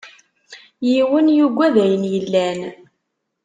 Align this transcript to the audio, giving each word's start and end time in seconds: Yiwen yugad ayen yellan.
Yiwen 0.89 1.27
yugad 1.37 1.75
ayen 1.83 2.03
yellan. 2.13 2.59